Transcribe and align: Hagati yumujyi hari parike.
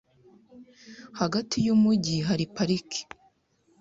Hagati 1.19 1.55
yumujyi 1.65 2.17
hari 2.27 2.45
parike. 2.55 3.01